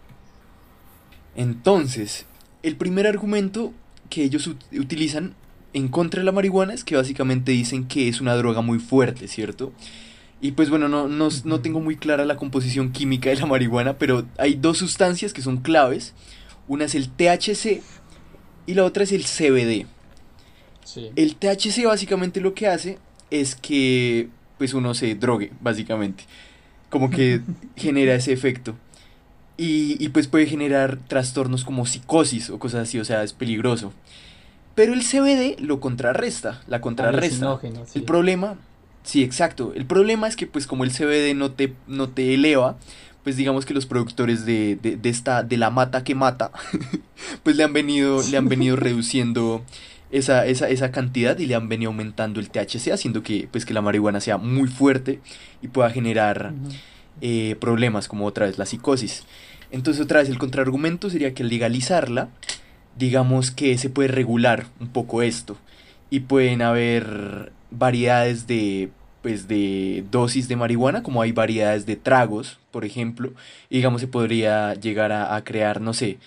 [1.37, 2.27] Entonces,
[2.63, 3.73] el primer argumento
[4.11, 5.35] que ellos utilizan
[5.73, 9.27] en contra de la marihuana es que básicamente dicen que es una droga muy fuerte,
[9.29, 9.73] ¿cierto?
[10.41, 13.99] Y pues bueno, no, no, no tengo muy clara la composición química de la marihuana,
[13.99, 16.15] pero hay dos sustancias que son claves.
[16.69, 17.83] Una es el THC
[18.67, 19.87] y la otra es el CBD.
[21.17, 22.99] El THC básicamente lo que hace
[23.31, 26.25] es que pues uno se drogue, básicamente.
[26.95, 27.41] Como que
[27.77, 28.77] genera ese efecto.
[29.57, 33.93] Y, pues puede generar trastornos como psicosis o cosas así, o sea, es peligroso.
[34.77, 37.59] Pero el CBD lo contrarresta, la contrarresta.
[37.95, 38.55] El problema,
[39.03, 39.73] sí, exacto.
[39.75, 42.77] El problema es que pues como el CBD no te, no te eleva,
[43.25, 46.53] pues digamos que los productores de, de, de esta, de la mata que mata,
[47.43, 49.65] pues le han venido, le han venido reduciendo
[50.15, 53.75] esa, esa, esa cantidad y le han venido aumentando el THC, haciendo que, pues, que
[53.75, 55.19] la marihuana sea muy fuerte
[55.61, 56.55] y pueda generar
[57.21, 59.25] eh, problemas como otra vez la psicosis.
[59.73, 62.29] Entonces otra vez el contraargumento sería que al legalizarla,
[62.97, 65.57] digamos que se puede regular un poco esto
[66.11, 72.61] y pueden haber variedades de pues de dosis de marihuana como hay variedades de tragos
[72.71, 73.33] por ejemplo
[73.71, 76.19] y digamos se podría llegar a, a crear no sé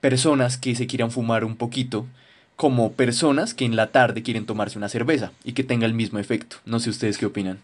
[0.00, 2.04] personas que se quieran fumar un poquito
[2.56, 6.18] como personas que en la tarde quieren tomarse una cerveza y que tenga el mismo
[6.18, 6.56] efecto.
[6.64, 7.60] No sé ustedes qué opinan.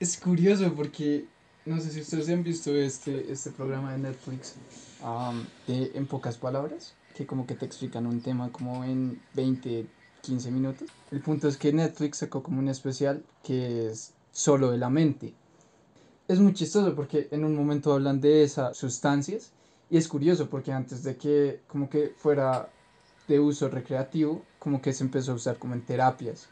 [0.00, 1.26] Es curioso porque
[1.66, 4.54] no sé si ustedes han visto este, este programa de Netflix
[5.66, 9.86] de En pocas palabras, que como que te explican un tema como en 20,
[10.22, 10.88] 15 minutos.
[11.10, 15.34] El punto es que Netflix sacó como un especial que es solo de la mente.
[16.28, 19.52] Es muy chistoso porque en un momento hablan de esas sustancias
[19.90, 22.70] y es curioso porque antes de que como que fuera
[23.30, 26.48] de uso recreativo como que se empezó a usar como en terapias.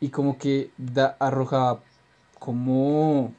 [0.00, 1.80] Y como que da, arroja
[2.38, 3.32] como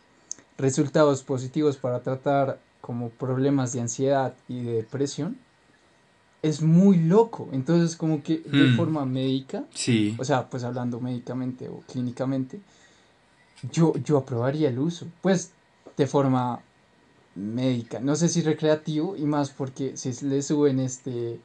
[0.57, 5.37] resultados positivos para tratar como problemas de ansiedad y de depresión.
[6.41, 7.49] Es muy loco.
[7.51, 8.77] Entonces como que de hmm.
[8.77, 10.15] forma médica sí.
[10.19, 12.59] o sea pues hablando médicamente o clínicamente
[13.71, 15.07] yo yo aprobaría el uso.
[15.21, 15.51] Pues
[15.97, 16.61] de forma
[17.35, 17.99] médica.
[17.99, 21.39] No sé si recreativo y más porque si le suben este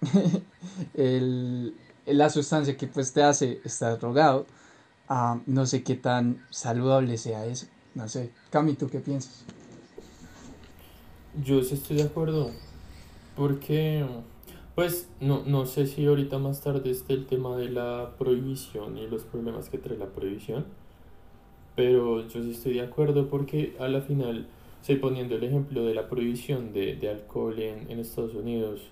[0.94, 1.74] el,
[2.06, 4.46] el, la sustancia que pues te hace estar drogado,
[5.08, 7.66] ah, no sé qué tan saludable sea eso.
[7.94, 9.44] No sé, Cami, ¿tú qué piensas?
[11.44, 12.50] Yo sí estoy de acuerdo,
[13.36, 14.04] porque
[14.74, 19.06] pues no, no sé si ahorita más tarde esté el tema de la prohibición y
[19.06, 20.66] los problemas que trae la prohibición,
[21.76, 24.48] pero yo sí estoy de acuerdo porque a la final
[24.84, 28.82] Estoy poniendo el ejemplo de la prohibición de, de alcohol en, en, Estados Unidos.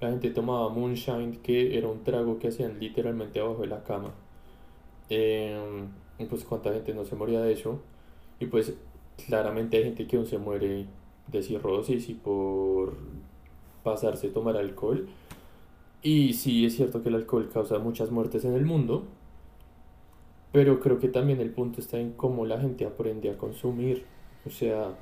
[0.00, 4.14] La gente tomaba moonshine, que era un trago que hacían literalmente abajo de la cama.
[5.10, 5.84] Eh,
[6.30, 7.78] pues cuánta gente no se moría de eso.
[8.40, 8.72] Y pues
[9.26, 10.86] claramente hay gente que aún se muere
[11.26, 12.96] de cirrosis y por
[13.82, 15.10] pasarse a tomar alcohol.
[16.02, 19.04] Y sí es cierto que el alcohol causa muchas muertes en el mundo.
[20.52, 24.06] Pero creo que también el punto está en cómo la gente aprende a consumir.
[24.46, 24.94] O sea,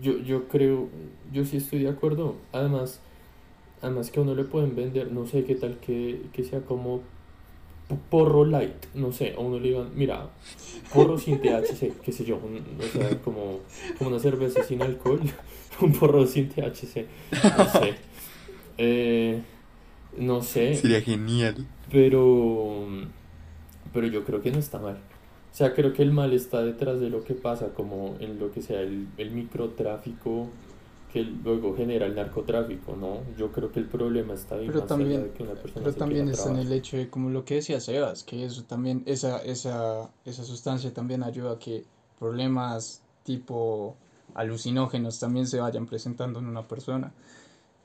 [0.00, 0.88] yo, yo creo,
[1.32, 2.36] yo sí estoy de acuerdo.
[2.52, 3.00] Además,
[3.82, 7.02] además que a uno le pueden vender, no sé qué tal que, que sea como
[8.10, 10.28] porro light, no sé, a uno le digan, mira,
[10.92, 13.60] porro sin THC, qué sé yo, o sea, como,
[13.96, 15.20] como una cerveza sin alcohol,
[15.80, 17.06] un porro sin THC,
[17.56, 17.94] no sé.
[18.76, 19.40] Eh,
[20.18, 20.74] no sé.
[20.76, 21.66] Sería genial.
[21.90, 22.86] Pero,
[23.92, 24.98] pero yo creo que no está mal.
[25.52, 28.52] O sea, creo que el mal está detrás de lo que pasa, como en lo
[28.52, 30.48] que sea el, el microtráfico
[31.12, 33.20] que luego genera el narcotráfico, ¿no?
[33.36, 36.28] Yo creo que el problema está ahí pero también, de que una persona Pero también
[36.28, 40.10] está en el hecho de, como lo que decía Sebas, que eso también, esa, esa,
[40.24, 41.84] esa sustancia también ayuda a que
[42.18, 43.96] problemas tipo
[44.34, 47.12] alucinógenos también se vayan presentando en una persona.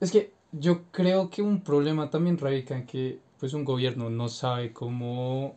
[0.02, 4.28] Es que yo creo que un problema también radica en que pues un gobierno no
[4.28, 5.56] sabe cómo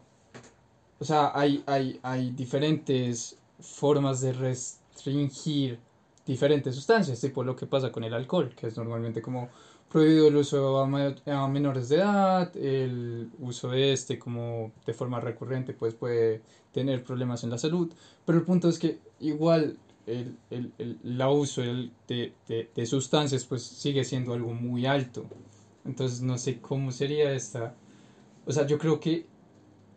[0.99, 5.79] o sea, hay, hay, hay diferentes formas de restringir
[6.25, 9.49] diferentes sustancias, tipo lo que pasa con el alcohol, que es normalmente como
[9.91, 15.73] prohibido el uso a, menores de edad, el uso de este como de forma recurrente
[15.75, 17.93] pues puede tener problemas en la salud,
[18.25, 23.63] pero el punto es que igual el, el, el, uso de, de, de, sustancias pues
[23.63, 25.27] sigue siendo algo muy alto.
[25.85, 27.75] Entonces no sé cómo sería esta...
[28.45, 29.27] O sea, yo creo que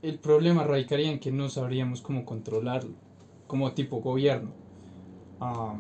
[0.02, 2.96] el problema radicaría en que no sabríamos cómo controlarlo,
[3.48, 4.52] como tipo gobierno.
[5.40, 5.76] Ah,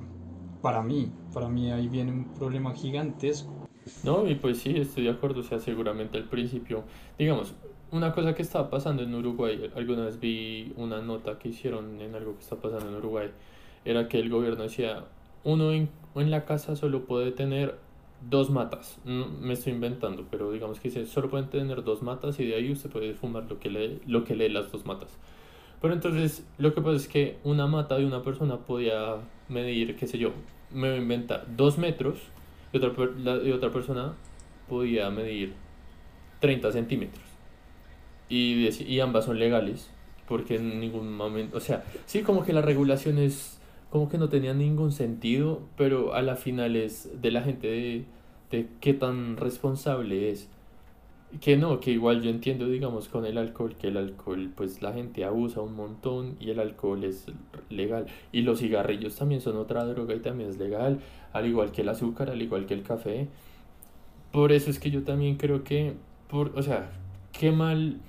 [0.61, 3.67] para mí, para mí ahí viene un problema gigantesco.
[4.03, 6.83] No, y pues sí, estoy de acuerdo, o sea, seguramente al principio,
[7.17, 7.55] digamos,
[7.91, 12.13] una cosa que estaba pasando en Uruguay, alguna vez vi una nota que hicieron en
[12.13, 13.31] algo que está pasando en Uruguay,
[13.85, 15.05] era que el gobierno decía,
[15.43, 17.79] uno en, en la casa solo puede tener
[18.21, 22.55] dos matas, me estoy inventando, pero digamos que solo pueden tener dos matas y de
[22.55, 25.09] ahí usted puede fumar lo que lee, lo que lee las dos matas.
[25.81, 29.15] Pero entonces lo que pasa es que una mata de una persona podía
[29.47, 30.31] medir, qué sé yo,
[30.71, 32.19] me voy a inventar, dos metros
[32.73, 32.91] y otra,
[33.43, 34.13] y otra persona
[34.67, 35.53] podía medir
[36.41, 37.23] 30 centímetros.
[38.27, 39.89] Y, y ambas son legales,
[40.27, 43.58] porque en ningún momento, o sea, sí como que las regulaciones
[43.89, 48.05] como que no tenían ningún sentido, pero a la final es de la gente de,
[48.51, 50.49] de qué tan responsable es.
[51.41, 54.93] Que no, que igual yo entiendo, digamos, con el alcohol, que el alcohol, pues la
[54.93, 57.27] gente abusa un montón y el alcohol es
[57.69, 58.07] legal.
[58.31, 61.01] Y los cigarrillos también son otra droga y también es legal,
[61.33, 63.29] al igual que el azúcar, al igual que el café.
[64.31, 65.95] Por eso es que yo también creo que,
[66.27, 66.91] por, o sea,
[67.31, 68.01] qué mal.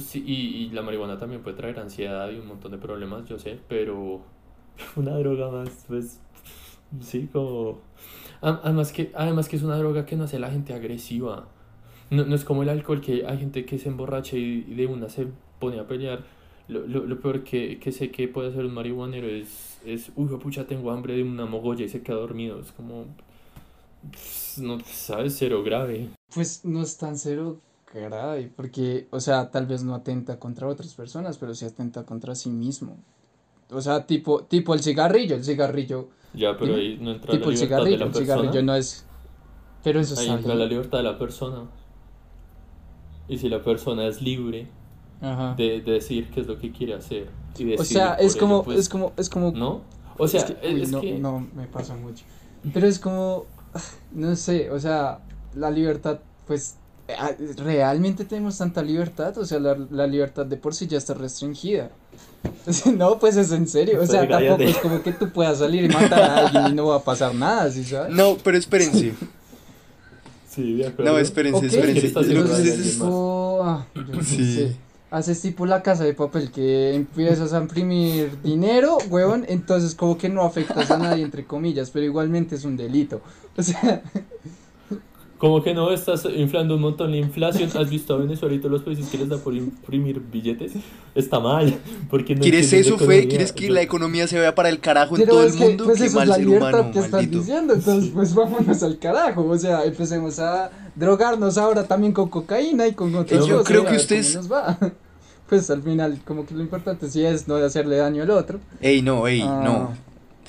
[0.00, 3.38] Sí, y, y la marihuana también puede traer ansiedad y un montón de problemas, yo
[3.38, 4.22] sé, pero
[4.96, 6.20] una droga más, pues,
[7.00, 7.78] sí, como...
[8.40, 11.48] Además que, además que es una droga que no hace la gente agresiva.
[12.10, 15.08] No, no es como el alcohol, que hay gente que se emborracha y de una
[15.08, 16.24] se pone a pelear.
[16.68, 20.28] Lo, lo, lo peor que, que, sé que puede hacer un marihuanero es, es, uy,
[20.36, 22.60] pucha, tengo hambre de una mogolla y se queda dormido.
[22.60, 23.06] Es como,
[24.58, 26.10] no, sabes, cero grave.
[26.34, 27.60] Pues no es tan cero
[27.92, 32.34] grave, porque, o sea, tal vez no atenta contra otras personas, pero sí atenta contra
[32.34, 32.98] sí mismo.
[33.70, 36.08] O sea, tipo, tipo el cigarrillo, el cigarrillo.
[36.32, 38.20] Ya, pero ahí no entra tipo la libertad el cigarrillo, de la persona.
[38.20, 39.06] El cigarrillo no es.
[39.82, 41.64] Pero eso Ahí entra la libertad de la persona.
[43.28, 44.66] Y si la persona es libre
[45.56, 47.28] De, de, decir qué es lo que quiere hacer.
[47.58, 49.52] Y o sea, es como, pues, es como, es como.
[49.52, 49.82] ¿No?
[50.18, 51.18] O sea, es no, que...
[51.18, 52.24] no, me pasa mucho.
[52.72, 53.46] Pero es como,
[54.12, 55.20] no sé, o sea,
[55.54, 56.76] la libertad, pues,
[57.18, 59.36] ah, ¿realmente tenemos tanta libertad?
[59.38, 61.90] O sea, la, la libertad de por sí ya está restringida.
[62.96, 64.00] No, pues es en serio.
[64.02, 66.86] O sea, tampoco es como que tú puedas salir y matar a alguien y no
[66.86, 68.14] va a pasar nada, ¿sí sabes?
[68.14, 69.14] No, pero espérense.
[70.48, 71.10] Sí, de acuerdo.
[71.10, 72.06] No, espérense, espérense.
[72.06, 73.84] Entonces, ah,
[74.22, 74.76] sí.
[75.10, 80.28] Haces tipo la casa de papel que empiezas a imprimir dinero, huevón, entonces como que
[80.28, 83.20] no afectas a nadie, entre comillas, pero igualmente es un delito.
[83.56, 84.00] O sea,
[85.44, 87.68] como que no estás inflando un montón la inflación.
[87.76, 90.72] ¿Has visto a Venezuela y todos los países que les da por imprimir billetes?
[91.14, 91.78] Está mal.
[92.08, 93.28] Porque no ¿Quieres eso, Fe?
[93.28, 95.84] ¿Quieres que la economía se vea para el carajo en todo el mundo?
[95.84, 97.74] Pues Qué mal es la libertad que estás diciendo.
[97.74, 99.44] Entonces, pues vámonos al carajo.
[99.44, 103.96] O sea, empecemos a drogarnos ahora también con cocaína y con otros Yo creo que
[103.96, 104.38] ustedes.
[105.46, 108.60] Pues al final, como que lo importante sí es no hacerle daño al otro.
[108.80, 109.92] Ey, no, ey, no.
[109.92, 109.94] Ah.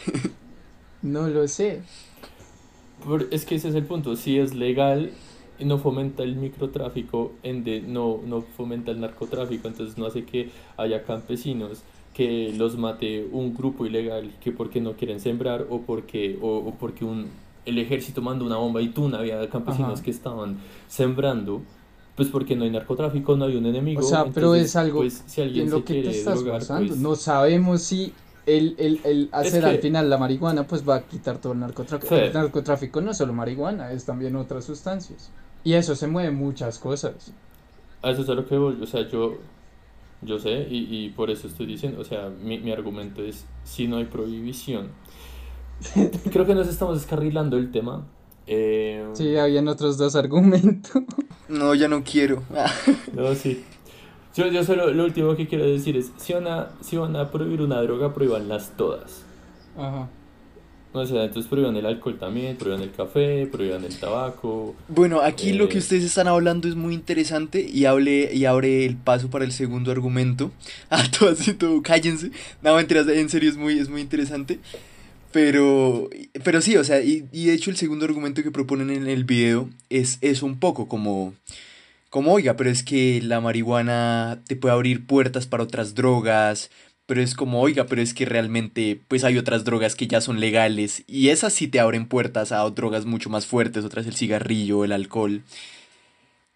[1.02, 1.82] no lo sé
[3.32, 4.16] es que ese es el punto.
[4.16, 5.12] Si es legal
[5.64, 11.04] no fomenta el microtráfico, de, no, no fomenta el narcotráfico, entonces no hace que haya
[11.04, 16.74] campesinos que los mate un grupo ilegal que porque no quieren sembrar o porque, o,
[16.80, 17.28] porque un,
[17.66, 21.62] el ejército manda una bomba y tú no había campesinos que estaban sembrando.
[22.16, 24.00] Pues porque no hay narcotráfico, no hay un enemigo.
[24.00, 27.18] O sea, pero es algo pues, si alguien en lo que te estás pues no
[27.18, 28.14] sabemos si
[28.46, 32.16] el, el, el hacer al final la marihuana pues va a quitar todo el narcotráfico.
[32.16, 35.32] El narcotráfico no es solo marihuana, es también otras sustancias.
[35.64, 37.34] Y eso se mueve muchas cosas.
[38.02, 39.38] A eso es a lo que voy, o sea, yo,
[40.22, 43.88] yo sé y, y por eso estoy diciendo, o sea, mi, mi argumento es, si
[43.88, 44.90] no hay prohibición,
[46.32, 48.06] creo que nos estamos descarrilando el tema.
[48.48, 49.10] Eh...
[49.14, 51.02] Sí, habían otros dos argumentos.
[51.48, 52.44] No, ya no quiero.
[53.14, 53.64] no, sí.
[54.36, 57.32] Yo, yo solo lo último que quiero decir es, si van a, si van a
[57.32, 59.24] prohibir una droga, prohíbanlas todas.
[59.78, 60.10] Ajá.
[60.96, 64.76] O sea, entonces prohíban el alcohol también, prohíban el café, prohíban el tabaco.
[64.88, 68.86] Bueno, aquí lo que eh, ustedes están hablando es muy interesante y hable y abre
[68.86, 70.52] el paso para el segundo argumento.
[70.90, 72.32] Ah, todo así, todo, cállense.
[72.62, 74.60] No, mentiras, en serio es muy, es muy interesante.
[75.34, 76.10] Pero,
[76.46, 79.26] pero sí, o sea, y, y de hecho el segundo argumento que proponen en el
[79.26, 81.34] video es eso un poco, como
[82.16, 86.72] como, oiga, pero es que la marihuana te puede abrir puertas para otras drogas,
[87.08, 90.40] pero es como, oiga, pero es que realmente pues hay otras drogas que ya son
[90.40, 94.86] legales y esas sí te abren puertas a drogas mucho más fuertes, otras el cigarrillo,
[94.86, 95.44] el alcohol.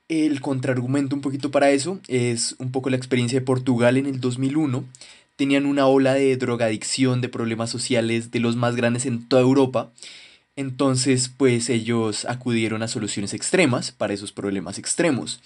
[0.07, 4.21] El contraargumento un poquito para eso es un poco la experiencia de Portugal en el
[4.21, 4.85] 2001.
[5.35, 9.91] Tenían una ola de drogadicción, de problemas sociales de los más grandes en toda Europa.
[10.59, 15.39] Entonces, pues ellos acudieron a soluciones extremas para esos problemas extremos.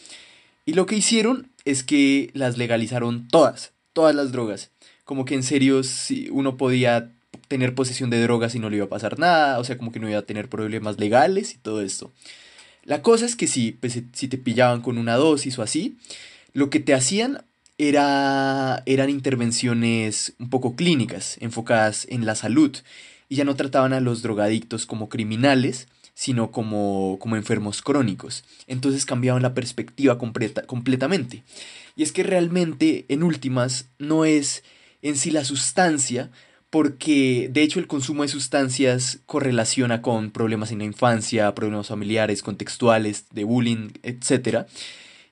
[0.66, 4.72] Y lo que hicieron es que las legalizaron todas, todas las drogas.
[5.06, 7.12] Como que en serio si uno podía
[7.48, 10.00] tener posesión de drogas y no le iba a pasar nada, o sea, como que
[10.00, 12.12] no iba a tener problemas legales y todo esto.
[12.84, 15.96] La cosa es que si, pues, si te pillaban con una dosis o así,
[16.54, 17.44] lo que te hacían
[17.78, 22.76] era, eran intervenciones un poco clínicas, enfocadas en la salud,
[23.34, 28.44] y ya no trataban a los drogadictos como criminales, sino como, como enfermos crónicos.
[28.68, 31.44] Entonces cambiaban la perspectiva completa, completamente.
[31.96, 34.64] Y es que realmente, en últimas, no es
[35.02, 36.30] en sí la sustancia,
[36.70, 42.44] porque de hecho el consumo de sustancias correlaciona con problemas en la infancia, problemas familiares,
[42.44, 44.68] contextuales, de bullying, etc.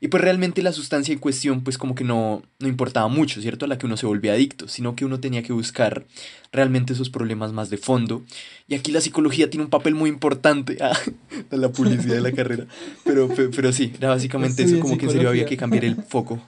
[0.03, 3.65] Y pues realmente la sustancia en cuestión pues como que no, no importaba mucho, ¿cierto?
[3.65, 6.07] A la que uno se volvía adicto, sino que uno tenía que buscar
[6.51, 8.23] realmente esos problemas más de fondo.
[8.67, 10.97] Y aquí la psicología tiene un papel muy importante ah,
[11.51, 12.65] la publicidad de la carrera.
[13.05, 16.41] Pero, pero, sí, era básicamente eso, como que en serio había que cambiar el foco.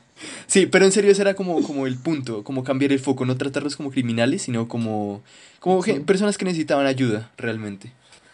[0.47, 3.37] Sí, pero en serio ese era como, como el punto, como cambiar el foco, no
[3.37, 5.21] tratarlos como criminales, sino como,
[5.59, 7.91] como personas que necesitaban ayuda realmente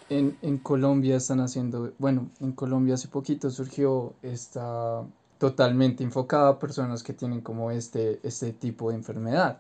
[0.10, 5.03] en, en Colombia están haciendo, bueno, en Colombia hace poquito surgió esta
[5.38, 9.60] totalmente enfocada a personas que tienen como este, este tipo de enfermedad.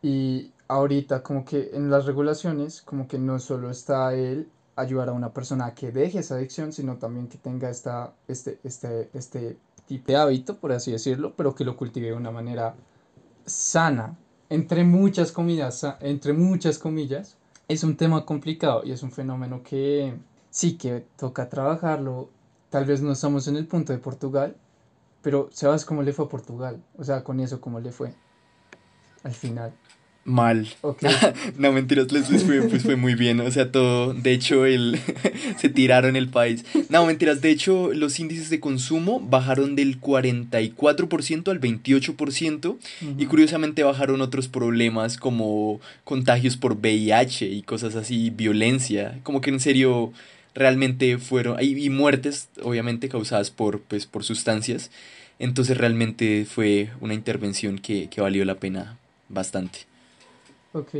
[0.00, 5.12] Y ahorita como que en las regulaciones como que no solo está el ayudar a
[5.12, 9.58] una persona a que deje esa adicción, sino también que tenga esta, este, este, este
[9.86, 12.74] tipo de hábito, por así decirlo, pero que lo cultive de una manera
[13.44, 14.16] sana,
[14.48, 17.36] entre muchas comillas, entre muchas comillas,
[17.72, 20.14] es un tema complicado y es un fenómeno que
[20.50, 22.28] sí que toca trabajarlo.
[22.70, 24.56] Tal vez no estamos en el punto de Portugal,
[25.22, 26.82] pero sabes cómo le fue a Portugal.
[26.98, 28.14] O sea, con eso cómo le fue
[29.24, 29.72] al final
[30.24, 30.68] mal.
[31.58, 33.40] no, mentiras, les, fue, pues fue muy bien.
[33.40, 34.14] O sea, todo.
[34.14, 34.98] De hecho, el,
[35.58, 36.64] se tiraron el país.
[36.88, 37.40] No, mentiras.
[37.40, 42.76] De hecho, los índices de consumo bajaron del 44% al 28%.
[43.18, 49.20] Y curiosamente bajaron otros problemas como contagios por VIH y cosas así, violencia.
[49.22, 50.12] Como que en serio
[50.54, 51.56] realmente fueron.
[51.60, 54.90] Y, muertes, obviamente, causadas por, pues, por sustancias.
[55.38, 58.98] Entonces realmente fue una intervención que, que valió la pena
[59.28, 59.91] bastante.
[60.72, 60.90] Ok.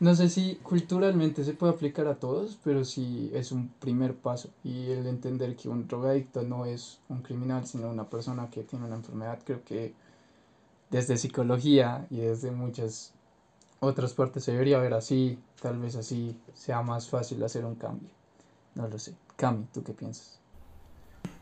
[0.00, 4.50] No sé si culturalmente se puede aplicar a todos, pero sí es un primer paso.
[4.64, 8.86] Y el entender que un drogadicto no es un criminal, sino una persona que tiene
[8.86, 9.94] una enfermedad, creo que
[10.90, 13.12] desde psicología y desde muchas
[13.80, 15.38] otras partes se debería ver así.
[15.60, 18.10] Tal vez así sea más fácil hacer un cambio.
[18.74, 19.14] No lo sé.
[19.36, 20.40] Cami, ¿tú qué piensas?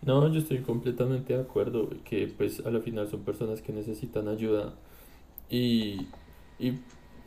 [0.03, 4.29] No, yo estoy completamente de acuerdo que pues a la final son personas que necesitan
[4.29, 4.75] ayuda
[5.49, 6.09] y,
[6.59, 6.79] y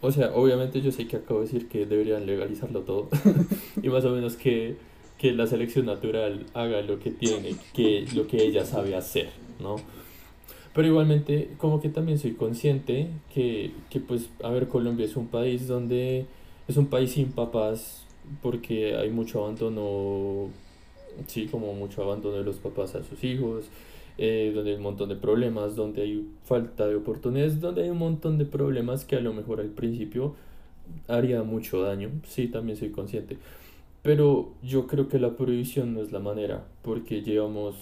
[0.04, 3.08] o sea, obviamente yo sé que acabo de decir que deberían legalizarlo todo
[3.82, 4.76] y más o menos que,
[5.18, 9.30] que la selección natural haga lo que tiene, que lo que ella sabe hacer,
[9.62, 9.78] ¿no?
[10.74, 15.28] Pero igualmente, como que también soy consciente que, que, pues, a ver, Colombia es un
[15.28, 16.26] país donde
[16.68, 18.06] es un país sin papás
[18.42, 20.50] porque hay mucho abandono,
[21.28, 23.70] sí, como mucho abandono de los papás a sus hijos,
[24.18, 27.98] eh, donde hay un montón de problemas, donde hay falta de oportunidades, donde hay un
[27.98, 30.36] montón de problemas que a lo mejor al principio
[31.08, 33.38] haría mucho daño, sí, también soy consciente.
[34.02, 37.76] Pero yo creo que la prohibición no es la manera, porque llevamos,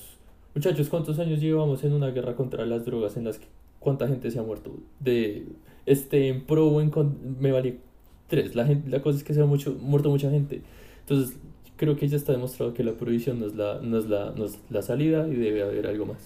[0.54, 3.48] muchachos, ¿cuántos años llevamos en una guerra contra las drogas en las que
[3.80, 4.72] cuánta gente se ha muerto?
[5.00, 5.48] De
[5.86, 6.92] este en pro o en
[7.40, 7.80] me vale
[8.28, 10.62] tres, la, gente, la cosa es que se ha mucho, muerto mucha gente.
[11.02, 11.38] Entonces,
[11.82, 14.46] creo que ya está demostrado que la prohibición no es la, no es la, no
[14.46, 16.20] es la salida y debe haber algo más.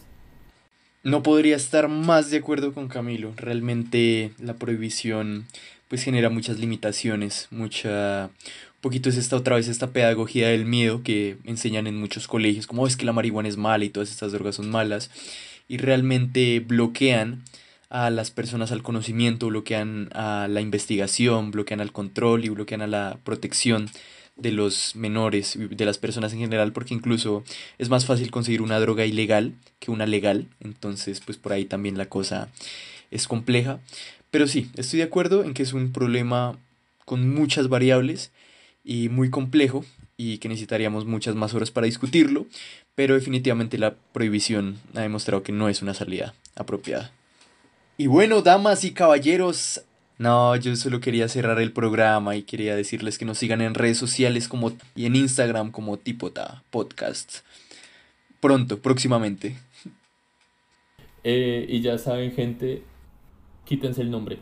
[1.01, 3.32] No podría estar más de acuerdo con Camilo.
[3.38, 5.45] Realmente la prohibición
[5.88, 11.03] pues genera muchas limitaciones, mucha un poquito es esta otra vez esta pedagogía del miedo
[11.03, 14.12] que enseñan en muchos colegios, como oh, es que la marihuana es mala y todas
[14.12, 15.10] estas drogas son malas
[15.70, 17.43] y realmente bloquean
[17.89, 22.88] a las personas al conocimiento, bloquean a la investigación, bloquean al control y bloquean a
[22.88, 23.89] la protección
[24.36, 27.44] de los menores, de las personas en general, porque incluso
[27.78, 31.98] es más fácil conseguir una droga ilegal que una legal, entonces pues por ahí también
[31.98, 32.50] la cosa
[33.12, 33.80] es compleja.
[34.32, 36.58] Pero sí, estoy de acuerdo en que es un problema
[37.06, 38.32] con muchas variables
[38.84, 39.86] y muy complejo
[40.18, 42.46] y que necesitaríamos muchas más horas para discutirlo,
[42.96, 47.12] pero definitivamente la prohibición ha demostrado que no es una salida apropiada.
[47.98, 49.82] Y bueno, damas y caballeros,
[50.18, 53.97] No, yo solo quería cerrar el programa y quería decirles que nos sigan en redes
[53.97, 57.39] sociales como y en Instagram como Tipota Podcast.
[58.39, 59.57] Pronto, próximamente.
[61.24, 62.84] Eh, y ya saben, gente,
[63.66, 64.39] quítense el nombre.